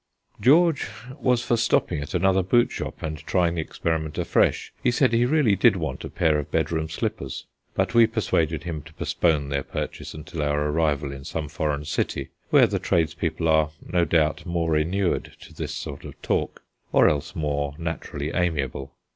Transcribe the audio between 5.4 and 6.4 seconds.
did want a pair